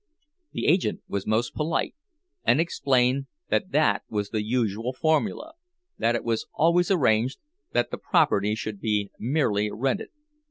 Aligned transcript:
The 0.53 0.65
agent 0.65 1.01
was 1.07 1.27
most 1.27 1.53
polite, 1.53 1.93
and 2.43 2.59
explained 2.59 3.27
that 3.49 3.69
that 3.69 4.01
was 4.09 4.31
the 4.31 4.41
usual 4.43 4.93
formula; 4.93 5.53
that 5.99 6.15
it 6.15 6.23
was 6.23 6.47
always 6.55 6.89
arranged 6.89 7.37
that 7.73 7.91
the 7.91 7.99
property 7.99 8.55
should 8.55 8.79
be 8.81 9.11
merely 9.19 9.69
rented. 9.69 10.09